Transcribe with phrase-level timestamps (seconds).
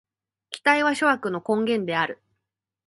[0.49, 2.23] 期待は諸悪の根源である。